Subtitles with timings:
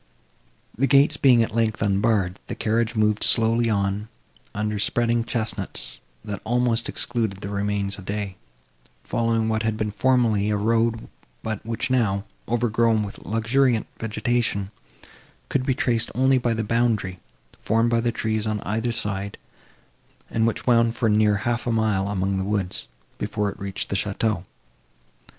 [0.75, 4.07] The gates being at length unbarred, the carriage moved slowly on,
[4.55, 8.35] under spreading chesnuts, that almost excluded the remains of day,
[9.03, 11.07] following what had been formerly a road,
[11.43, 14.71] but which now, overgrown with luxuriant vegetation,
[15.49, 17.19] could be traced only by the boundary,
[17.59, 19.37] formed by trees, on either side,
[20.31, 22.87] and which wound for near half a mile among the woods,
[23.19, 24.43] before it reached the château.